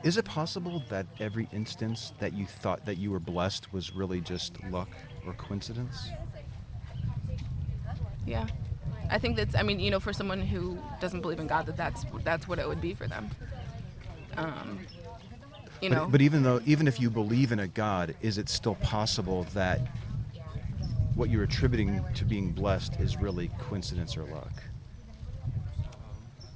Is 0.02 0.16
it 0.16 0.24
possible 0.24 0.82
that 0.88 1.06
every 1.20 1.48
instance 1.52 2.12
that 2.18 2.32
you 2.34 2.46
thought 2.46 2.84
that 2.84 2.98
you 2.98 3.10
were 3.10 3.20
blessed 3.20 3.72
was 3.72 3.94
really 3.94 4.20
just 4.20 4.62
luck 4.64 4.88
or 5.26 5.32
coincidence? 5.34 6.10
Yeah, 8.26 8.46
I 9.10 9.18
think 9.18 9.36
that's. 9.36 9.54
I 9.54 9.62
mean, 9.62 9.80
you 9.80 9.90
know, 9.90 10.00
for 10.00 10.12
someone 10.12 10.40
who 10.42 10.78
doesn't 11.00 11.22
believe 11.22 11.40
in 11.40 11.46
God, 11.46 11.66
that 11.66 11.76
that's 11.76 12.04
that's 12.24 12.46
what 12.46 12.58
it 12.58 12.68
would 12.68 12.80
be 12.80 12.94
for 12.94 13.06
them. 13.06 13.30
Um, 14.36 14.86
you 15.80 15.90
but, 15.90 15.96
know, 15.96 16.08
but 16.10 16.20
even 16.20 16.42
though 16.42 16.60
even 16.66 16.88
if 16.88 17.00
you 17.00 17.10
believe 17.10 17.52
in 17.52 17.60
a 17.60 17.68
God, 17.68 18.14
is 18.20 18.38
it 18.38 18.48
still 18.48 18.74
possible 18.76 19.44
that 19.54 19.80
what 21.14 21.30
you're 21.30 21.42
attributing 21.42 22.04
to 22.14 22.24
being 22.24 22.52
blessed 22.52 22.96
is 23.00 23.16
really 23.16 23.50
coincidence 23.58 24.16
or 24.16 24.24
luck? 24.24 24.62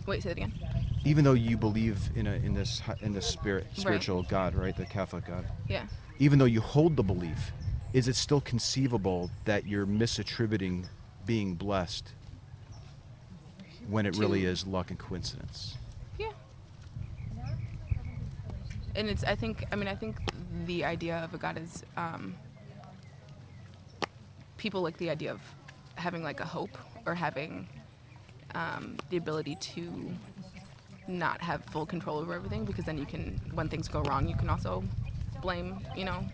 wait, 0.07 0.23
say 0.23 0.31
it 0.31 0.38
again. 0.38 0.52
Even 1.05 1.25
though 1.25 1.33
you 1.33 1.57
believe 1.57 2.11
in 2.14 2.26
a 2.26 2.33
in 2.43 2.55
this 2.55 2.81
hi- 2.81 2.97
in 3.02 3.12
this 3.12 3.26
spirit 3.26 3.67
spiritual 3.75 4.23
God, 4.23 4.55
right, 4.55 4.75
the 4.75 4.87
Catholic 4.87 5.25
God. 5.25 5.45
Yeah, 5.69 5.87
even 6.19 6.38
though 6.38 6.45
you 6.45 6.61
hold 6.61 6.97
the 6.97 7.02
belief, 7.02 7.52
is 7.93 8.09
it 8.09 8.17
still 8.17 8.41
conceivable 8.41 9.31
that 9.45 9.67
you're 9.67 9.87
misattributing 9.87 10.85
being 11.26 11.55
blessed 11.55 12.12
when 13.88 14.07
it 14.07 14.17
really 14.17 14.45
is 14.45 14.67
luck 14.67 14.91
and 14.91 14.99
coincidence? 14.99 15.76
yeah. 16.19 16.26
And 18.95 19.09
it's. 19.09 19.25
I 19.25 19.35
think. 19.35 19.65
I 19.73 19.77
mean, 19.77 19.89
I 19.89 19.95
think 19.95 20.17
the 20.67 20.85
idea 20.85 21.19
of 21.19 21.35
a 21.35 21.39
God 21.39 21.59
is. 21.59 21.83
Um, 21.97 22.37
people 24.57 24.81
like 24.83 24.97
the 24.99 25.11
idea 25.11 25.33
of 25.33 25.41
having 25.97 26.23
like 26.23 26.39
a 26.41 26.45
hope 26.45 26.79
or 27.05 27.15
having 27.15 27.69
um, 28.55 28.97
the 29.11 29.17
ability 29.17 29.57
to 29.57 30.09
not 31.09 31.41
have 31.41 31.65
full 31.65 31.85
control 31.85 32.19
over 32.19 32.33
everything 32.33 32.65
because 32.65 32.85
then 32.85 32.97
you 32.97 33.05
can 33.05 33.41
when 33.55 33.69
things 33.69 33.89
go 33.89 34.03
wrong 34.03 34.29
you 34.29 34.37
can 34.37 34.49
also 34.49 34.85
blame 35.41 35.85
you 35.97 36.05
know 36.05 36.25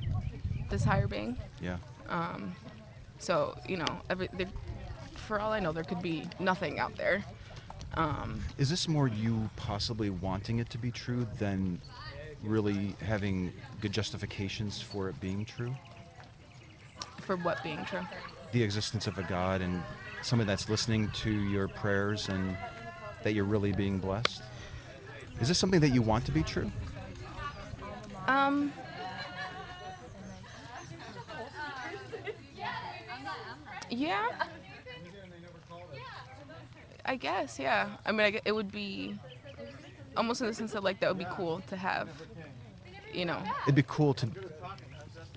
this 0.69 0.85
higher 0.85 1.09
being 1.09 1.39
Yeah. 1.63 1.79
Um 2.11 2.55
so 3.19 3.57
you 3.69 3.77
know, 3.77 4.01
every 4.09 4.29
there, 4.33 4.47
for 5.17 5.41
all 5.41 5.53
I 5.53 5.61
know, 5.61 5.73
there 5.73 5.85
could 5.85 6.03
be 6.03 6.25
nothing 6.39 6.79
out 6.79 6.97
there. 6.97 7.25
Um, 7.95 8.43
Is 8.59 8.71
this 8.71 8.87
more 8.87 9.09
you 9.09 9.51
possibly 9.57 10.11
wanting 10.11 10.59
it 10.59 10.71
to 10.71 10.79
be 10.79 10.91
true 10.91 11.27
than 11.39 11.81
really 12.43 12.95
having 13.01 13.53
good 13.81 13.93
justifications 13.93 14.81
for 14.81 15.09
it 15.09 15.21
being 15.21 15.45
true? 15.45 15.75
for 17.29 17.37
what 17.37 17.63
being 17.63 17.85
true? 17.85 18.01
The 18.53 18.63
existence 18.63 19.07
of 19.07 19.19
a 19.19 19.23
God 19.23 19.61
and 19.61 19.83
somebody 20.23 20.47
that's 20.47 20.71
listening 20.71 21.11
to 21.11 21.31
your 21.31 21.69
prayers 21.69 22.31
and 22.31 22.57
that 23.23 23.35
you're 23.35 23.45
really 23.45 23.73
being 23.73 23.99
blessed? 23.99 24.41
Is 25.39 25.49
this 25.49 25.59
something 25.59 25.81
that 25.81 25.91
you 25.91 26.01
want 26.01 26.25
to 26.25 26.33
be 26.33 26.43
true? 26.43 26.73
Um, 28.27 28.73
yeah. 33.91 34.29
I 37.05 37.17
guess, 37.17 37.59
yeah. 37.59 37.91
I 38.07 38.13
mean, 38.13 38.21
I 38.21 38.41
it 38.47 38.53
would 38.53 38.73
be 38.73 39.19
almost 40.19 40.41
in 40.43 40.47
the 40.49 40.55
sense 40.55 40.73
that 40.73 40.83
like 40.83 41.01
that 41.01 41.09
would 41.09 41.19
be 41.19 41.31
cool 41.31 41.61
to 41.69 41.77
have, 41.77 42.09
you 43.15 43.25
know. 43.25 43.41
It'd 43.63 43.75
be 43.75 43.85
cool 43.87 44.13
to 44.15 44.29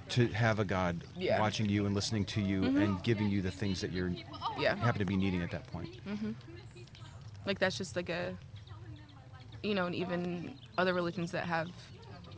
to 0.09 0.27
have 0.27 0.59
a 0.59 0.65
God 0.65 1.05
Yeah. 1.15 1.39
watching 1.39 1.69
you 1.69 1.85
and 1.85 1.95
listening 1.95 2.25
to 2.25 2.41
you 2.41 2.61
mm-hmm. 2.61 2.81
and 2.81 3.03
giving 3.03 3.29
you 3.29 3.41
the 3.41 3.51
things 3.51 3.79
that 3.79 3.93
you're 3.93 4.11
Yeah. 4.59 4.75
happen 4.75 4.99
to 4.99 5.05
be 5.05 5.15
needing 5.15 5.41
at 5.41 5.51
that 5.51 5.65
point. 5.71 6.05
Mm-hmm. 6.05 6.31
Like 7.45 7.59
that's 7.59 7.77
just 7.77 7.95
like 7.95 8.09
a, 8.09 8.35
you 9.63 9.73
know, 9.73 9.85
and 9.85 9.95
even 9.95 10.55
other 10.77 10.93
religions 10.93 11.31
that 11.31 11.45
have, 11.45 11.69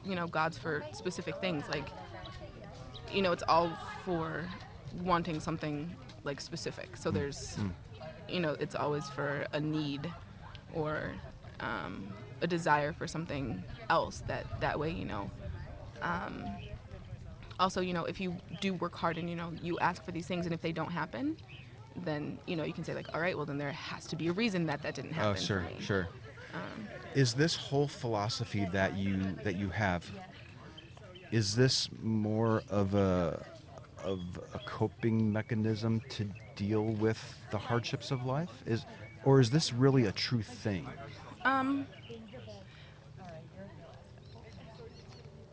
you 0.05 0.13
know, 0.13 0.27
gods 0.27 0.55
for 0.57 0.83
specific 0.91 1.37
things. 1.37 1.63
Like, 1.67 1.89
you 3.11 3.23
know, 3.23 3.31
it's 3.31 3.43
all 3.47 3.71
for 4.05 4.45
wanting 5.01 5.39
something 5.39 5.95
like 6.23 6.39
specific. 6.41 6.95
So 6.95 7.09
mm. 7.09 7.15
there's, 7.15 7.57
mm. 7.57 7.71
you 8.29 8.39
know, 8.39 8.55
it's 8.59 8.75
always 8.75 9.09
for 9.09 9.47
a 9.53 9.59
need, 9.59 10.11
or, 10.73 11.11
um, 11.59 12.07
a 12.41 12.47
desire 12.47 12.93
for 12.93 13.07
something 13.07 13.63
else 13.89 14.23
that 14.27 14.45
that 14.59 14.79
way 14.79 14.89
you 14.91 15.05
know 15.05 15.29
um, 16.01 16.57
also 17.59 17.81
you 17.81 17.93
know 17.93 18.05
if 18.05 18.19
you 18.19 18.35
do 18.59 18.73
work 18.73 18.95
hard 18.95 19.17
and 19.17 19.29
you 19.29 19.35
know 19.35 19.51
you 19.61 19.77
ask 19.79 20.03
for 20.03 20.11
these 20.11 20.25
things 20.27 20.45
and 20.45 20.53
if 20.53 20.61
they 20.61 20.71
don't 20.71 20.91
happen 20.91 21.35
then 21.95 22.37
you 22.47 22.55
know 22.55 22.63
you 22.63 22.73
can 22.73 22.83
say 22.83 22.93
like 22.93 23.07
all 23.13 23.21
right 23.21 23.35
well 23.37 23.45
then 23.45 23.57
there 23.57 23.71
has 23.71 24.05
to 24.05 24.15
be 24.15 24.27
a 24.27 24.31
reason 24.33 24.65
that 24.65 24.81
that 24.81 24.95
didn't 24.95 25.13
happen 25.13 25.31
Oh, 25.31 25.35
for 25.35 25.41
sure, 25.41 25.61
me. 25.77 25.81
sure. 25.81 26.09
Um, 26.53 26.87
Is 27.15 27.33
this 27.33 27.55
whole 27.55 27.87
philosophy 27.87 28.65
that 28.65 28.95
you 28.95 29.19
that 29.43 29.55
you 29.55 29.69
have? 29.69 30.09
Is 31.31 31.55
this 31.55 31.89
more 32.01 32.63
of 32.69 32.93
a 32.95 33.43
of 34.03 34.19
a 34.53 34.59
coping 34.59 35.31
mechanism 35.31 36.01
to 36.09 36.27
deal 36.55 36.83
with 36.83 37.19
the 37.51 37.57
hardships 37.57 38.11
of 38.11 38.25
life? 38.25 38.63
Is 38.65 38.85
or 39.23 39.39
is 39.39 39.49
this 39.49 39.71
really 39.73 40.05
a 40.05 40.11
true 40.11 40.41
thing? 40.41 40.87
Um, 41.45 41.87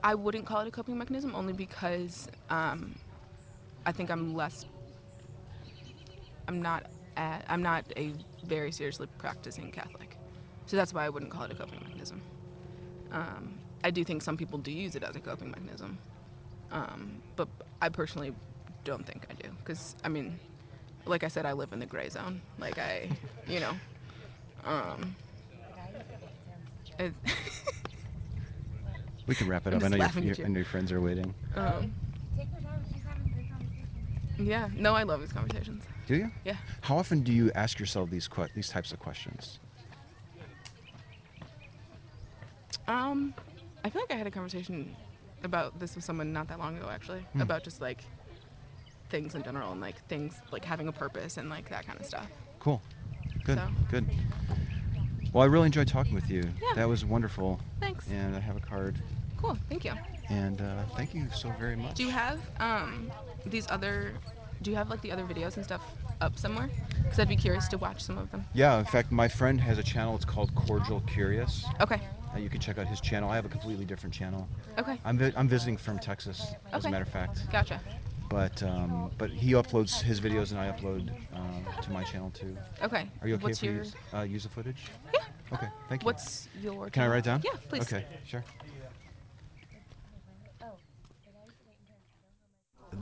I 0.02 0.14
wouldn't 0.14 0.46
call 0.46 0.60
it 0.60 0.68
a 0.68 0.70
coping 0.70 0.96
mechanism 0.98 1.34
only 1.34 1.52
because 1.52 2.28
um, 2.48 2.94
I 3.86 3.92
think 3.92 4.10
I'm 4.10 4.34
less. 4.34 4.64
I'm 6.48 6.62
not. 6.62 6.86
At, 7.16 7.44
I'm 7.48 7.62
not 7.62 7.84
a 7.96 8.12
very 8.44 8.72
seriously 8.72 9.08
practicing 9.18 9.70
Catholic, 9.70 10.16
so 10.66 10.76
that's 10.76 10.94
why 10.94 11.04
I 11.04 11.08
wouldn't 11.08 11.30
call 11.30 11.42
it 11.44 11.52
a 11.52 11.54
coping 11.54 11.80
mechanism. 11.84 12.22
Um, 13.12 13.58
I 13.84 13.90
do 13.90 14.04
think 14.04 14.22
some 14.22 14.36
people 14.36 14.58
do 14.58 14.70
use 14.70 14.94
it 14.94 15.02
as 15.02 15.16
a 15.16 15.20
coping 15.20 15.50
mechanism, 15.50 15.98
um, 16.70 17.20
but 17.36 17.48
I 17.82 17.88
personally 17.88 18.32
don't 18.84 19.04
think 19.04 19.26
I 19.30 19.34
do 19.34 19.50
because 19.58 19.96
I 20.04 20.08
mean, 20.08 20.38
like 21.06 21.24
I 21.24 21.28
said, 21.28 21.44
I 21.44 21.52
live 21.52 21.72
in 21.72 21.78
the 21.78 21.86
gray 21.86 22.08
zone. 22.08 22.40
Like 22.58 22.78
I, 22.78 23.10
you 23.48 23.60
know, 23.60 23.72
um, 24.64 25.16
it, 26.98 27.12
We 29.26 29.34
can 29.34 29.48
wrap 29.48 29.66
it 29.66 29.70
I'm 29.74 29.78
up. 29.78 29.84
I 29.84 29.88
know, 29.88 29.96
your, 29.96 30.04
laughing 30.06 30.24
your, 30.24 30.34
you. 30.34 30.44
I 30.44 30.48
know 30.48 30.56
your 30.56 30.64
friends 30.64 30.92
are 30.92 31.00
waiting. 31.00 31.34
um, 31.56 31.92
Take 32.36 32.48
her 32.48 32.60
time. 32.60 32.84
She's 32.92 33.02
having 33.02 33.32
good 33.34 33.48
conversation. 33.50 34.46
yeah, 34.46 34.68
no, 34.76 34.94
I 34.94 35.02
love 35.04 35.20
these 35.20 35.32
conversations. 35.32 35.84
Do 36.06 36.16
you? 36.16 36.30
Yeah. 36.44 36.56
How 36.80 36.96
often 36.96 37.22
do 37.22 37.32
you 37.32 37.50
ask 37.54 37.78
yourself 37.78 38.10
these 38.10 38.26
que- 38.26 38.48
these 38.54 38.68
types 38.68 38.92
of 38.92 38.98
questions? 38.98 39.60
Um, 42.88 43.34
I 43.84 43.90
feel 43.90 44.02
like 44.02 44.10
I 44.12 44.16
had 44.16 44.26
a 44.26 44.30
conversation 44.30 44.94
about 45.44 45.78
this 45.78 45.94
with 45.94 46.04
someone 46.04 46.32
not 46.32 46.48
that 46.48 46.58
long 46.58 46.76
ago, 46.76 46.88
actually, 46.90 47.20
Hmm. 47.32 47.40
about 47.42 47.62
just 47.62 47.80
like 47.80 48.04
things 49.10 49.34
in 49.34 49.42
general 49.42 49.72
and 49.72 49.80
like 49.80 50.04
things 50.08 50.34
like 50.52 50.64
having 50.64 50.88
a 50.88 50.92
purpose 50.92 51.36
and 51.36 51.48
like 51.48 51.68
that 51.68 51.86
kind 51.86 51.98
of 52.00 52.06
stuff. 52.06 52.26
Cool. 52.58 52.82
Good. 53.44 53.58
So- 53.58 53.68
Good. 53.90 54.08
Well, 55.32 55.42
I 55.42 55.46
really 55.46 55.66
enjoyed 55.66 55.86
talking 55.86 56.14
with 56.14 56.28
you. 56.28 56.42
Yeah. 56.60 56.74
That 56.74 56.88
was 56.88 57.04
wonderful. 57.04 57.60
Thanks. 57.80 58.06
And 58.08 58.36
I 58.36 58.40
have 58.40 58.56
a 58.56 58.60
card. 58.60 58.96
Cool. 59.36 59.58
Thank 59.68 59.84
you. 59.84 59.92
And 60.28 60.60
uh, 60.60 60.84
thank 60.96 61.14
you 61.14 61.26
so 61.34 61.50
very 61.58 61.76
much. 61.76 61.94
Do 61.96 62.04
you 62.04 62.10
have 62.10 62.38
um 62.60 63.10
these 63.46 63.66
other? 63.70 64.12
Do 64.62 64.70
you 64.70 64.76
have 64.76 64.90
like 64.90 65.00
the 65.00 65.10
other 65.10 65.24
videos 65.24 65.56
and 65.56 65.64
stuff 65.64 65.82
up 66.20 66.38
somewhere? 66.38 66.70
Because 67.02 67.18
I'd 67.18 67.28
be 67.28 67.36
curious 67.36 67.66
to 67.68 67.78
watch 67.78 68.02
some 68.02 68.18
of 68.18 68.30
them. 68.30 68.44
Yeah, 68.52 68.78
in 68.78 68.84
fact, 68.84 69.10
my 69.10 69.26
friend 69.26 69.60
has 69.60 69.78
a 69.78 69.82
channel. 69.82 70.14
It's 70.14 70.24
called 70.24 70.54
Cordial 70.54 71.00
Curious. 71.06 71.64
Okay. 71.80 72.00
Uh, 72.34 72.38
you 72.38 72.48
can 72.50 72.60
check 72.60 72.78
out 72.78 72.86
his 72.86 73.00
channel. 73.00 73.30
I 73.30 73.34
have 73.34 73.46
a 73.46 73.48
completely 73.48 73.84
different 73.84 74.14
channel. 74.14 74.48
Okay. 74.78 75.00
I'm, 75.04 75.18
vi- 75.18 75.32
I'm 75.36 75.48
visiting 75.48 75.76
from 75.76 75.98
Texas, 75.98 76.54
as 76.72 76.84
a 76.84 76.90
matter 76.90 77.02
of 77.02 77.08
fact. 77.08 77.50
Gotcha. 77.50 77.80
But 78.28 78.62
um, 78.62 79.10
but 79.18 79.30
he 79.30 79.52
uploads 79.52 80.00
his 80.00 80.20
videos 80.20 80.52
and 80.52 80.60
I 80.60 80.70
upload 80.70 81.10
uh, 81.34 81.80
to 81.82 81.90
my 81.90 82.04
channel 82.04 82.30
too. 82.30 82.56
Okay. 82.82 83.08
Are 83.22 83.26
you 83.26 83.34
okay 83.34 83.42
What's 83.44 83.58
if 83.58 83.62
we 83.62 83.68
your? 83.74 83.78
use, 83.78 83.94
uh, 84.14 84.20
use 84.20 84.44
the 84.44 84.48
footage? 84.48 84.84
Yeah. 85.12 85.20
Okay, 85.52 85.68
thank 85.88 86.02
you. 86.02 86.06
What's 86.06 86.48
your? 86.60 86.90
Can 86.90 87.02
I 87.02 87.08
write 87.08 87.18
it 87.18 87.24
down? 87.24 87.42
Yeah, 87.44 87.52
please. 87.68 87.82
Okay, 87.82 88.04
sure. 88.24 88.44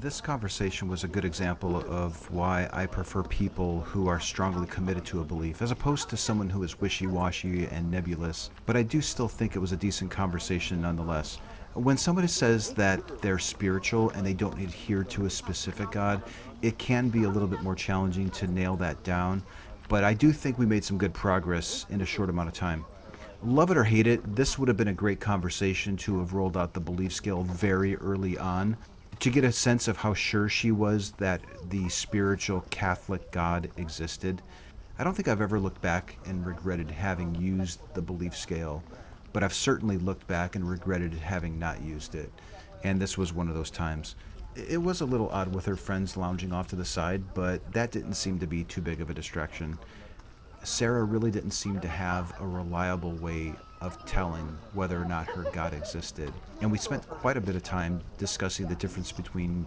This 0.00 0.20
conversation 0.20 0.86
was 0.86 1.02
a 1.02 1.08
good 1.08 1.24
example 1.24 1.76
of 1.76 2.30
why 2.30 2.68
I 2.72 2.86
prefer 2.86 3.24
people 3.24 3.80
who 3.80 4.06
are 4.06 4.20
strongly 4.20 4.66
committed 4.68 5.04
to 5.06 5.20
a 5.20 5.24
belief, 5.24 5.60
as 5.60 5.72
opposed 5.72 6.08
to 6.10 6.16
someone 6.16 6.48
who 6.48 6.62
is 6.62 6.80
wishy 6.80 7.08
washy 7.08 7.66
and 7.66 7.90
nebulous. 7.90 8.50
But 8.64 8.76
I 8.76 8.84
do 8.84 9.00
still 9.00 9.26
think 9.26 9.56
it 9.56 9.58
was 9.58 9.72
a 9.72 9.76
decent 9.76 10.10
conversation 10.10 10.80
nonetheless. 10.80 11.38
When 11.74 11.96
somebody 11.96 12.28
says 12.28 12.72
that 12.74 13.20
they're 13.22 13.40
spiritual 13.40 14.10
and 14.10 14.24
they 14.24 14.34
don't 14.34 14.58
adhere 14.60 15.02
to 15.04 15.26
a 15.26 15.30
specific 15.30 15.90
God, 15.90 16.22
it 16.62 16.78
can 16.78 17.08
be 17.08 17.24
a 17.24 17.28
little 17.28 17.48
bit 17.48 17.62
more 17.62 17.74
challenging 17.74 18.30
to 18.30 18.46
nail 18.46 18.76
that 18.76 19.02
down. 19.02 19.42
But 19.88 20.04
I 20.04 20.12
do 20.14 20.32
think 20.32 20.58
we 20.58 20.66
made 20.66 20.84
some 20.84 20.98
good 20.98 21.14
progress 21.14 21.86
in 21.88 22.00
a 22.02 22.06
short 22.06 22.28
amount 22.30 22.48
of 22.48 22.54
time. 22.54 22.86
Love 23.40 23.70
it 23.70 23.76
or 23.76 23.84
hate 23.84 24.06
it, 24.06 24.36
this 24.36 24.58
would 24.58 24.68
have 24.68 24.76
been 24.76 24.88
a 24.88 24.92
great 24.94 25.20
conversation 25.20 25.96
to 25.96 26.18
have 26.18 26.34
rolled 26.34 26.56
out 26.56 26.74
the 26.74 26.80
belief 26.80 27.12
scale 27.12 27.42
very 27.42 27.96
early 27.96 28.36
on 28.36 28.76
to 29.20 29.30
get 29.30 29.44
a 29.44 29.52
sense 29.52 29.88
of 29.88 29.96
how 29.98 30.12
sure 30.12 30.48
she 30.48 30.70
was 30.70 31.12
that 31.12 31.46
the 31.62 31.88
spiritual 31.88 32.66
Catholic 32.70 33.30
God 33.30 33.70
existed. 33.76 34.42
I 34.98 35.04
don't 35.04 35.14
think 35.14 35.28
I've 35.28 35.40
ever 35.40 35.58
looked 35.58 35.80
back 35.80 36.18
and 36.24 36.44
regretted 36.44 36.90
having 36.90 37.34
used 37.34 37.80
the 37.94 38.02
belief 38.02 38.36
scale, 38.36 38.84
but 39.32 39.42
I've 39.42 39.54
certainly 39.54 39.96
looked 39.96 40.26
back 40.26 40.54
and 40.54 40.68
regretted 40.68 41.14
having 41.14 41.58
not 41.58 41.80
used 41.80 42.14
it. 42.14 42.40
And 42.82 43.00
this 43.00 43.16
was 43.16 43.32
one 43.32 43.48
of 43.48 43.54
those 43.54 43.70
times. 43.70 44.16
It 44.66 44.82
was 44.82 45.00
a 45.00 45.06
little 45.06 45.28
odd 45.28 45.54
with 45.54 45.66
her 45.66 45.76
friends 45.76 46.16
lounging 46.16 46.52
off 46.52 46.66
to 46.68 46.76
the 46.76 46.84
side, 46.84 47.22
but 47.32 47.72
that 47.72 47.92
didn't 47.92 48.14
seem 48.14 48.40
to 48.40 48.46
be 48.46 48.64
too 48.64 48.80
big 48.80 49.00
of 49.00 49.08
a 49.08 49.14
distraction. 49.14 49.78
Sarah 50.64 51.04
really 51.04 51.30
didn't 51.30 51.52
seem 51.52 51.80
to 51.80 51.88
have 51.88 52.32
a 52.40 52.46
reliable 52.46 53.12
way 53.12 53.54
of 53.80 54.04
telling 54.04 54.58
whether 54.72 55.00
or 55.00 55.04
not 55.04 55.28
her 55.28 55.44
God 55.52 55.72
existed. 55.72 56.32
And 56.60 56.72
we 56.72 56.78
spent 56.78 57.08
quite 57.08 57.36
a 57.36 57.40
bit 57.40 57.54
of 57.54 57.62
time 57.62 58.02
discussing 58.16 58.66
the 58.66 58.74
difference 58.74 59.12
between 59.12 59.66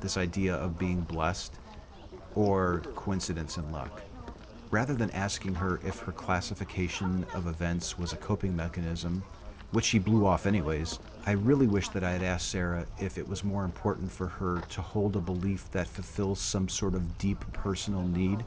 this 0.00 0.16
idea 0.16 0.54
of 0.54 0.78
being 0.78 1.00
blessed 1.02 1.58
or 2.36 2.82
coincidence 2.94 3.56
and 3.56 3.72
luck. 3.72 4.02
Rather 4.70 4.94
than 4.94 5.10
asking 5.10 5.54
her 5.56 5.80
if 5.82 5.98
her 6.00 6.12
classification 6.12 7.26
of 7.34 7.46
events 7.48 7.98
was 7.98 8.12
a 8.12 8.16
coping 8.16 8.54
mechanism, 8.54 9.24
which 9.70 9.84
she 9.84 9.98
blew 9.98 10.24
off 10.26 10.46
anyways, 10.46 10.98
I 11.26 11.32
really 11.32 11.66
wish 11.66 11.88
that 11.90 12.04
I 12.04 12.12
had 12.12 12.22
asked 12.22 12.48
Sarah 12.48 12.86
if 12.98 13.18
it 13.18 13.28
was 13.28 13.44
more 13.44 13.64
important 13.64 14.10
for 14.10 14.28
her 14.28 14.62
to 14.70 14.80
hold 14.80 15.14
a 15.16 15.20
belief 15.20 15.70
that 15.72 15.86
fulfills 15.86 16.40
some 16.40 16.68
sort 16.68 16.94
of 16.94 17.18
deep 17.18 17.44
personal 17.52 18.04
need 18.04 18.44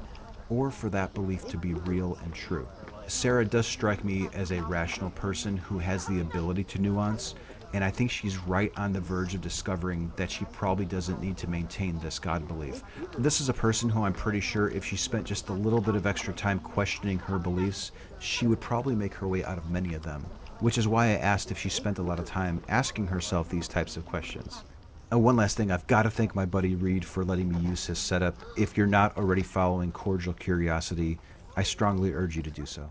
or 0.49 0.71
for 0.71 0.89
that 0.89 1.13
belief 1.13 1.47
to 1.49 1.57
be 1.57 1.73
real 1.73 2.17
and 2.23 2.33
true. 2.33 2.67
Sarah 3.07 3.45
does 3.45 3.67
strike 3.67 4.03
me 4.03 4.29
as 4.33 4.51
a 4.51 4.61
rational 4.61 5.11
person 5.11 5.57
who 5.57 5.79
has 5.79 6.05
the 6.05 6.19
ability 6.19 6.63
to 6.63 6.79
nuance, 6.79 7.35
and 7.73 7.83
I 7.83 7.91
think 7.91 8.11
she's 8.11 8.37
right 8.37 8.71
on 8.75 8.91
the 8.91 8.99
verge 8.99 9.33
of 9.33 9.41
discovering 9.41 10.11
that 10.15 10.31
she 10.31 10.45
probably 10.45 10.85
doesn't 10.85 11.21
need 11.21 11.37
to 11.37 11.49
maintain 11.49 11.99
this 11.99 12.19
God 12.19 12.47
belief. 12.47 12.83
This 13.17 13.39
is 13.39 13.47
a 13.47 13.53
person 13.53 13.89
who 13.89 14.03
I'm 14.03 14.13
pretty 14.13 14.39
sure 14.39 14.69
if 14.69 14.83
she 14.85 14.97
spent 14.97 15.25
just 15.25 15.49
a 15.49 15.53
little 15.53 15.81
bit 15.81 15.95
of 15.95 16.05
extra 16.05 16.33
time 16.33 16.59
questioning 16.59 17.19
her 17.19 17.39
beliefs, 17.39 17.91
she 18.19 18.47
would 18.47 18.59
probably 18.59 18.95
make 18.95 19.13
her 19.15 19.27
way 19.27 19.43
out 19.43 19.57
of 19.57 19.69
many 19.69 19.93
of 19.93 20.03
them, 20.03 20.25
which 20.61 20.77
is 20.77 20.87
why 20.87 21.07
I 21.07 21.17
asked 21.17 21.51
if 21.51 21.59
she 21.59 21.69
spent 21.69 21.99
a 21.99 22.03
lot 22.03 22.19
of 22.19 22.25
time 22.25 22.63
asking 22.69 23.07
herself 23.07 23.49
these 23.49 23.67
types 23.67 23.97
of 23.97 24.05
questions. 24.05 24.63
And 25.11 25.21
one 25.21 25.35
last 25.35 25.57
thing, 25.57 25.71
I've 25.71 25.85
got 25.87 26.03
to 26.03 26.09
thank 26.09 26.33
my 26.35 26.45
buddy 26.45 26.75
Reid 26.75 27.03
for 27.03 27.25
letting 27.25 27.49
me 27.49 27.59
use 27.67 27.85
his 27.85 27.99
setup. 27.99 28.35
If 28.57 28.77
you're 28.77 28.87
not 28.87 29.17
already 29.17 29.43
following 29.43 29.91
Cordial 29.91 30.33
Curiosity, 30.33 31.19
I 31.57 31.63
strongly 31.63 32.13
urge 32.13 32.37
you 32.37 32.43
to 32.43 32.51
do 32.51 32.65
so. 32.65 32.89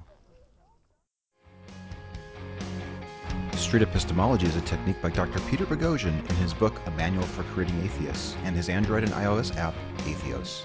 Street 3.57 3.83
epistemology 3.83 4.47
is 4.47 4.57
a 4.57 4.61
technique 4.63 5.01
by 5.01 5.11
Dr. 5.11 5.39
Peter 5.49 5.65
Boghossian 5.65 6.29
in 6.29 6.37
his 6.37 6.53
book 6.53 6.75
A 6.87 6.91
Manual 6.93 7.25
for 7.25 7.43
Creating 7.55 7.81
Atheists 7.83 8.35
and 8.45 8.57
his 8.57 8.69
Android 8.69 9.05
and 9.05 9.13
iOS 9.13 9.57
app, 9.57 9.75
Atheos. 9.99 10.63